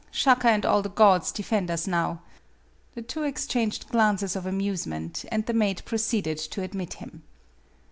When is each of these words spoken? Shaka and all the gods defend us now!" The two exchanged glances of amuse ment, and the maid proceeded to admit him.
Shaka 0.09 0.47
and 0.49 0.65
all 0.65 0.81
the 0.81 0.89
gods 0.89 1.31
defend 1.31 1.69
us 1.69 1.85
now!" 1.85 2.21
The 2.95 3.03
two 3.03 3.21
exchanged 3.21 3.87
glances 3.89 4.35
of 4.35 4.47
amuse 4.47 4.87
ment, 4.87 5.25
and 5.31 5.45
the 5.45 5.53
maid 5.53 5.83
proceeded 5.85 6.39
to 6.39 6.63
admit 6.63 6.93
him. 6.95 7.21